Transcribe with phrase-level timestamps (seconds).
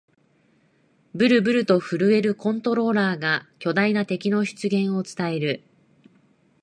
[1.13, 5.61] ブルブルと震えるコントローラーが、強大な敵の出現を伝える